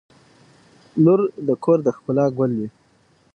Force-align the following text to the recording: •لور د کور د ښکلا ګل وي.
•لور 1.03 1.21
د 1.47 1.49
کور 1.63 1.79
د 1.83 1.87
ښکلا 1.95 2.25
ګل 2.37 2.51
وي. 2.59 2.67